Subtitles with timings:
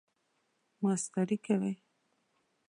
[0.81, 1.73] ماسټری کوئ؟